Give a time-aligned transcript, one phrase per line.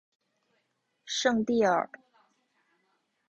[1.05, 1.87] 圣蒂尔。